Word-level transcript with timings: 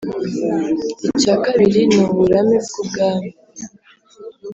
icya 1.09 1.35
kabiri 1.43 1.79
ni 1.89 1.97
uburame 2.05 2.57
bw'ubwami 2.65 3.29